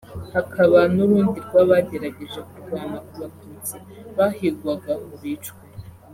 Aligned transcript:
hakaba 0.33 0.79
n’urundi 0.95 1.37
rw’abagerageje 1.47 2.39
kurwana 2.49 2.97
ku 3.05 3.13
Batutsi 3.21 3.75
bahigwaga 4.17 4.91
ngo 5.01 5.15
bicwe 5.23 5.61